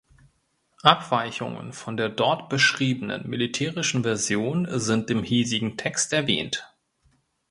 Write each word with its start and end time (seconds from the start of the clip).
Abweichungen 0.81 1.73
von 1.73 1.95
der 1.95 2.09
dort 2.09 2.49
beschriebenen 2.49 3.29
militärischen 3.29 4.01
Version 4.01 4.65
sind 4.79 5.11
im 5.11 5.21
hiesigen 5.21 5.77
Text 5.77 6.11
erwähnt. 6.11 6.67